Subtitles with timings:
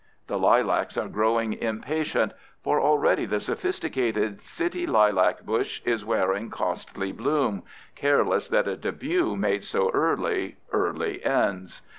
[0.25, 2.31] The lilacs are growing impatient,
[2.63, 7.61] for already the sophisticated city lilac bush is wearing costly bloom,
[7.93, 11.83] careless that a debut made so early early ends.